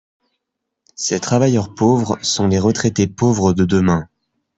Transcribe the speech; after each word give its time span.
Ces 0.95 1.19
travailleurs 1.19 1.75
pauvres 1.75 2.17
sont 2.23 2.47
les 2.47 2.57
retraités 2.57 3.05
pauvres 3.05 3.53
de 3.53 3.65
demain. 3.65 4.09